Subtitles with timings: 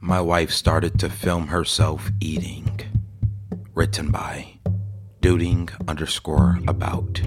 [0.00, 2.80] my wife started to film herself eating.
[3.74, 4.58] Written by
[5.20, 7.20] Dooting underscore about.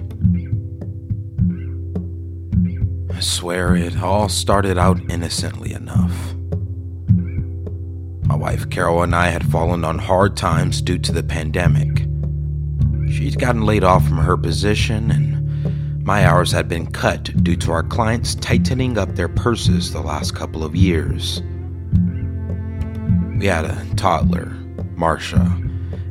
[3.16, 6.34] I swear it all started out innocently enough.
[8.26, 12.08] My wife Carol and I had fallen on hard times due to the pandemic.
[13.12, 17.72] She'd gotten laid off from her position, and my hours had been cut due to
[17.72, 21.44] our clients tightening up their purses the last couple of years.
[23.44, 24.56] We had a toddler,
[24.96, 25.62] Marcia,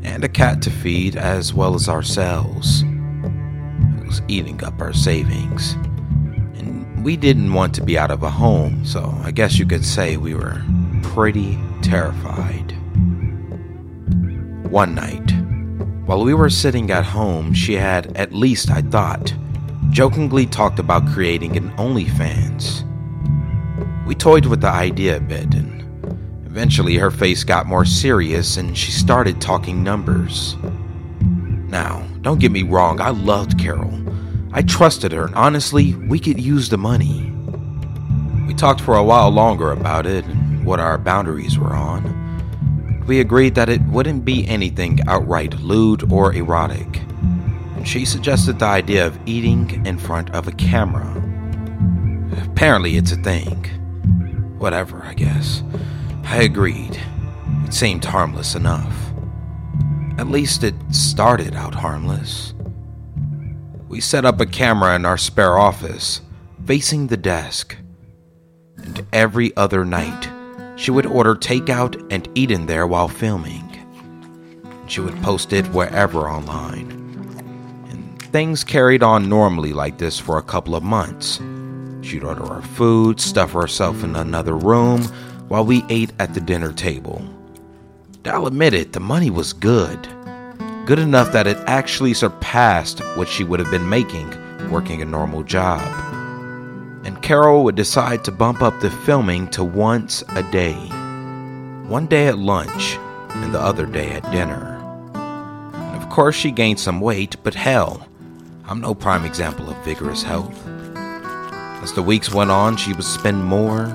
[0.02, 2.82] and a cat to feed, as well as ourselves.
[2.82, 5.72] It was eating up our savings.
[6.58, 9.82] And we didn't want to be out of a home, so I guess you could
[9.82, 10.62] say we were
[11.02, 12.72] pretty terrified.
[14.70, 15.30] One night,
[16.04, 19.32] while we were sitting at home, she had, at least I thought,
[19.88, 22.86] jokingly talked about creating an OnlyFans.
[24.04, 25.71] We toyed with the idea a bit, and
[26.52, 30.54] Eventually, her face got more serious and she started talking numbers.
[31.70, 33.98] Now, don't get me wrong, I loved Carol.
[34.52, 37.32] I trusted her, and honestly, we could use the money.
[38.46, 43.02] We talked for a while longer about it and what our boundaries were on.
[43.06, 46.98] We agreed that it wouldn't be anything outright lewd or erotic.
[47.76, 51.16] And she suggested the idea of eating in front of a camera.
[52.44, 53.64] Apparently, it's a thing.
[54.58, 55.62] Whatever, I guess.
[56.24, 57.00] I agreed.
[57.64, 59.12] It seemed harmless enough.
[60.18, 62.54] At least it started out harmless.
[63.88, 66.20] We set up a camera in our spare office,
[66.64, 67.76] facing the desk.
[68.78, 70.28] And every other night,
[70.76, 73.68] she would order takeout and eat in there while filming.
[74.86, 76.90] She would post it wherever online.
[77.90, 81.40] And things carried on normally like this for a couple of months.
[82.00, 85.02] She'd order our food, stuff herself in another room,
[85.52, 87.22] while we ate at the dinner table.
[88.24, 90.08] I'll admit it, the money was good.
[90.86, 94.30] Good enough that it actually surpassed what she would have been making
[94.70, 95.82] working a normal job.
[97.04, 100.72] And Carol would decide to bump up the filming to once a day.
[101.86, 102.96] One day at lunch,
[103.28, 104.80] and the other day at dinner.
[105.12, 108.08] And of course, she gained some weight, but hell,
[108.64, 110.58] I'm no prime example of vigorous health.
[111.82, 113.92] As the weeks went on, she would spend more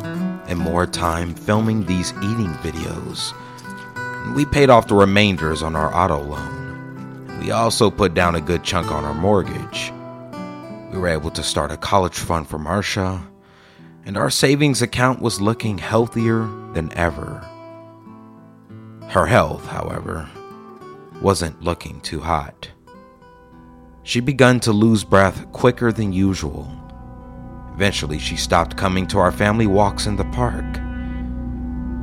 [0.47, 3.33] and more time filming these eating videos.
[4.35, 7.39] We paid off the remainders on our auto loan.
[7.39, 9.93] We also put down a good chunk on our mortgage.
[10.91, 13.21] We were able to start a college fund for Marcia,
[14.05, 17.45] and our savings account was looking healthier than ever.
[19.09, 20.29] Her health, however,
[21.21, 22.69] wasn't looking too hot.
[24.03, 26.71] She begun to lose breath quicker than usual
[27.77, 30.65] Eventually, she stopped coming to our family walks in the park.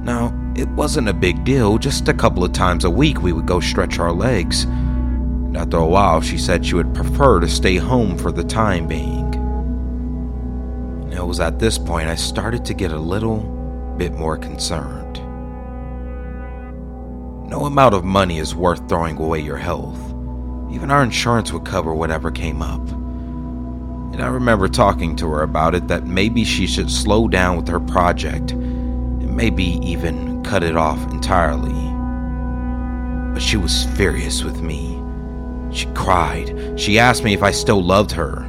[0.04, 3.44] Now, it wasn't a big deal, just a couple of times a week we would
[3.44, 4.62] go stretch our legs.
[4.66, 8.86] And after a while, she said she would prefer to stay home for the time
[8.86, 9.34] being.
[11.02, 13.40] And it was at this point I started to get a little
[13.98, 15.16] bit more concerned.
[17.50, 19.98] No amount of money is worth throwing away your health.
[20.70, 22.93] Even our insurance would cover whatever came up.
[24.14, 27.66] And I remember talking to her about it that maybe she should slow down with
[27.66, 31.74] her project and maybe even cut it off entirely.
[33.34, 35.02] But she was furious with me.
[35.72, 36.78] She cried.
[36.78, 38.48] She asked me if I still loved her.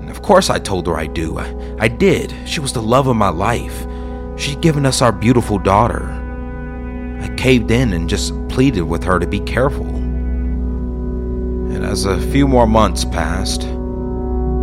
[0.00, 1.38] And of course I told her I do.
[1.38, 2.34] I, I did.
[2.44, 3.86] She was the love of my life.
[4.36, 6.10] She'd given us our beautiful daughter.
[7.20, 9.86] I caved in and just pleaded with her to be careful.
[9.86, 13.68] And as a few more months passed,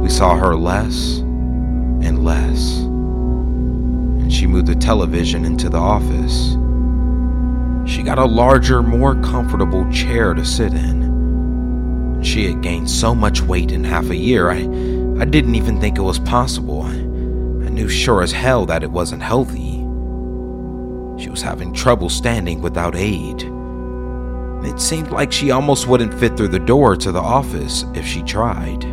[0.02, 2.80] we saw her less and less.
[2.80, 6.58] And she moved the television into the office.
[7.90, 12.20] She got a larger, more comfortable chair to sit in.
[12.24, 14.60] She had gained so much weight in half a year, I,
[15.20, 16.82] I didn't even think it was possible.
[16.82, 19.78] I, I knew sure as hell that it wasn't healthy.
[21.22, 23.44] She was having trouble standing without aid.
[24.64, 28.24] It seemed like she almost wouldn't fit through the door to the office if she
[28.24, 28.91] tried.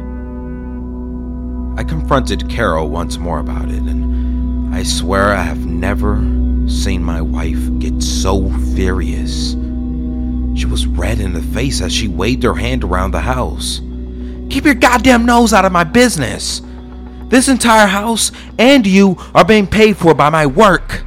[1.78, 6.16] I confronted Carol once more about it, and I swear I have never
[6.69, 9.52] seen my wife get so furious.
[10.58, 13.80] She was red in the face as she waved her hand around the house.
[14.50, 16.62] Keep your goddamn nose out of my business!
[17.28, 21.04] This entire house and you are being paid for by my work.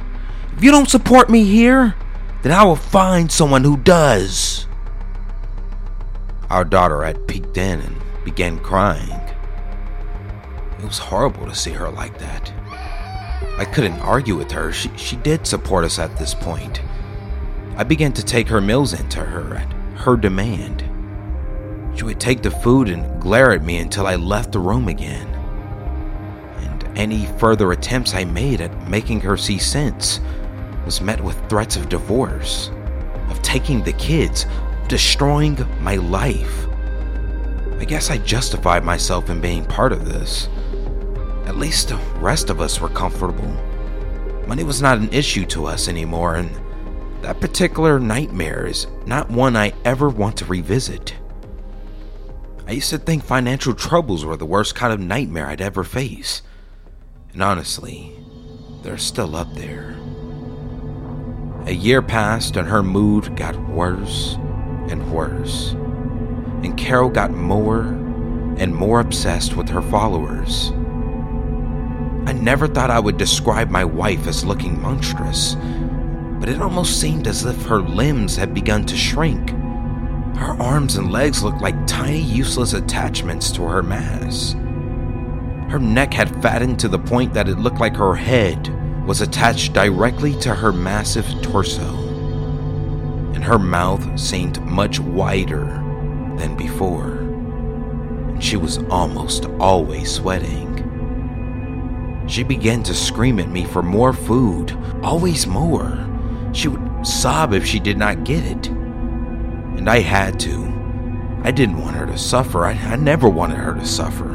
[0.56, 1.96] If you don't support me here,
[2.40, 4.66] then I will find someone who does.
[6.48, 9.21] Our daughter had peeked in and began crying.
[10.82, 12.52] It was horrible to see her like that.
[13.56, 14.72] I couldn't argue with her.
[14.72, 16.82] She, she did support us at this point.
[17.76, 20.82] I began to take her meals into her at her demand.
[21.96, 25.28] She would take the food and glare at me until I left the room again.
[26.58, 30.18] And any further attempts I made at making her see sense
[30.84, 32.70] was met with threats of divorce,
[33.28, 34.46] of taking the kids,
[34.88, 36.66] destroying my life.
[37.78, 40.48] I guess I justified myself in being part of this.
[41.46, 43.56] At least the rest of us were comfortable.
[44.46, 46.50] Money was not an issue to us anymore, and
[47.22, 51.14] that particular nightmare is not one I ever want to revisit.
[52.66, 56.42] I used to think financial troubles were the worst kind of nightmare I'd ever face.
[57.32, 58.16] And honestly,
[58.82, 59.96] they're still up there.
[61.66, 64.34] A year passed and her mood got worse
[64.88, 65.72] and worse.
[66.62, 67.82] And Carol got more
[68.58, 70.72] and more obsessed with her followers.
[72.24, 75.56] I never thought I would describe my wife as looking monstrous,
[76.38, 79.50] but it almost seemed as if her limbs had begun to shrink.
[80.36, 84.54] Her arms and legs looked like tiny, useless attachments to her mass.
[85.68, 88.68] Her neck had fattened to the point that it looked like her head
[89.06, 91.96] was attached directly to her massive torso,
[93.34, 95.64] and her mouth seemed much wider
[96.36, 97.18] than before,
[98.28, 100.71] and she was almost always sweating.
[102.32, 106.02] She began to scream at me for more food, always more.
[106.54, 108.68] She would sob if she did not get it.
[108.68, 110.64] And I had to.
[111.44, 112.64] I didn't want her to suffer.
[112.64, 114.30] I, I never wanted her to suffer.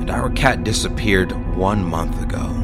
[0.00, 2.56] And our cat disappeared one month ago.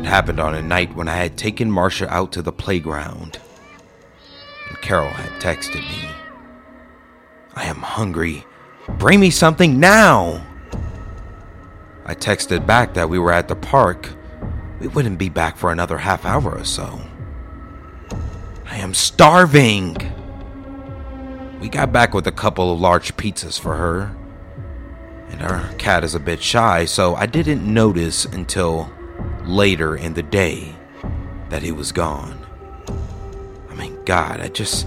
[0.00, 3.38] It happened on a night when I had taken Marcia out to the playground.
[4.68, 6.10] And Carol had texted me
[7.54, 8.44] I am hungry.
[8.98, 10.49] Bring me something now!
[12.04, 14.10] I texted back that we were at the park.
[14.80, 17.00] We wouldn't be back for another half hour or so.
[18.66, 19.96] I am starving!
[21.60, 24.16] We got back with a couple of large pizzas for her.
[25.28, 28.90] And our cat is a bit shy, so I didn't notice until
[29.44, 30.74] later in the day
[31.50, 32.46] that he was gone.
[33.68, 34.86] I mean, God, I just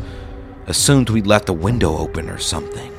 [0.66, 2.92] assumed we left the window open or something.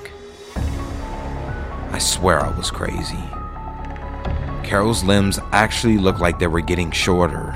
[1.90, 3.22] I swear I was crazy.
[4.64, 7.55] Carol's limbs actually looked like they were getting shorter,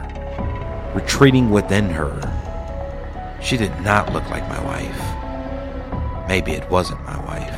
[0.95, 2.21] retreating within her.
[3.43, 6.29] She did not look like my wife.
[6.29, 7.55] Maybe it wasn't my wife.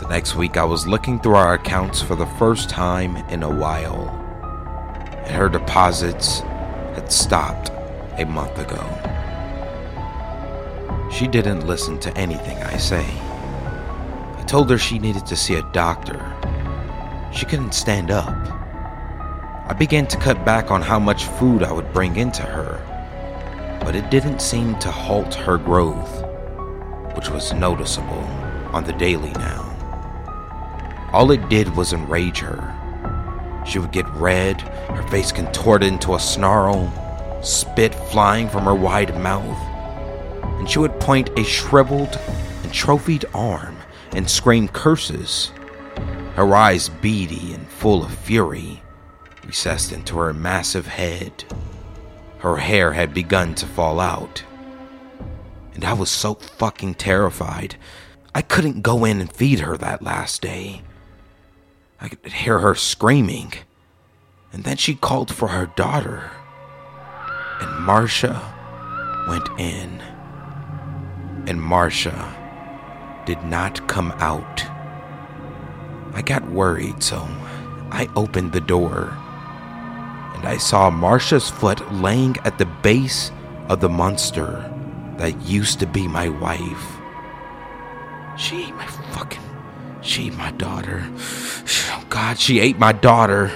[0.00, 3.50] The next week, I was looking through our accounts for the first time in a
[3.50, 4.08] while,
[5.26, 6.40] and her deposits
[6.94, 7.70] had stopped
[8.18, 8.82] a month ago.
[11.12, 13.06] She didn't listen to anything I say.
[14.36, 16.34] I told her she needed to see a doctor.
[17.32, 18.34] She couldn't stand up.
[19.68, 22.80] I began to cut back on how much food I would bring into her,
[23.84, 26.24] but it didn't seem to halt her growth,
[27.14, 28.24] which was noticeable
[28.72, 29.64] on the daily now.
[31.12, 32.74] All it did was enrage her.
[33.66, 36.90] She would get red, her face contorted into a snarl,
[37.42, 39.58] spit flying from her wide mouth,
[40.58, 42.18] and she would point a shriveled
[42.62, 43.76] and trophied arm
[44.12, 45.52] and scream curses,
[46.34, 48.82] her eyes beady and full of fury,
[49.44, 51.44] recessed into her massive head.
[52.38, 54.44] Her hair had begun to fall out.
[55.74, 57.76] And I was so fucking terrified.
[58.34, 60.82] I couldn't go in and feed her that last day.
[62.00, 63.52] I could hear her screaming.
[64.52, 66.30] And then she called for her daughter.
[67.60, 68.40] And Marcia
[69.28, 70.00] went in.
[71.48, 72.34] And Marcia
[73.26, 74.77] did not come out.
[76.18, 77.28] I got worried, so
[77.92, 79.16] I opened the door.
[80.34, 83.30] And I saw Marcia's foot laying at the base
[83.68, 84.68] of the monster
[85.18, 86.96] that used to be my wife.
[88.36, 89.40] She ate my fucking.
[90.02, 91.08] She my daughter.
[91.92, 93.50] Oh God, she ate my daughter.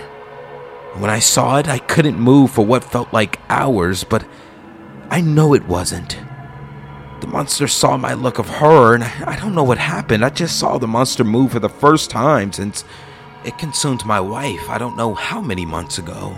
[0.95, 4.25] When I saw it, I couldn't move for what felt like hours, but
[5.11, 6.16] I know it wasn't.
[7.23, 10.25] The monster saw my look of horror, and I don't know what happened.
[10.25, 12.85] I just saw the monster move for the first time since
[13.45, 16.37] it consumed my wife I don't know how many months ago.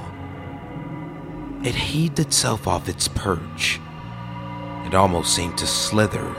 [1.64, 3.80] It heaved itself off its perch.
[4.84, 6.36] It almost seemed to slither,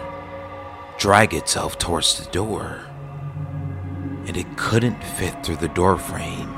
[1.00, 2.86] drag itself towards the door.
[4.28, 6.54] And it couldn't fit through the door frame.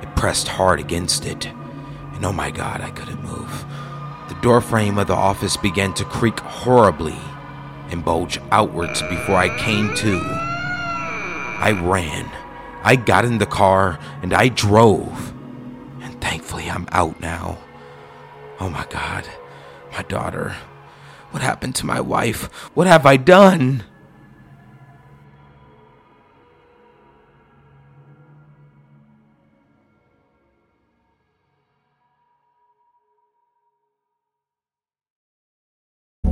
[0.00, 1.44] It pressed hard against it,
[2.14, 3.66] and oh my god, I couldn't move.
[4.32, 7.18] The doorframe of the office began to creak horribly
[7.90, 10.22] and bulge outwards before I came to.
[10.24, 12.32] I ran.
[12.82, 15.34] I got in the car and I drove.
[16.00, 17.58] And thankfully, I'm out now.
[18.58, 19.28] Oh my god.
[19.92, 20.56] My daughter.
[21.30, 22.44] What happened to my wife?
[22.72, 23.84] What have I done?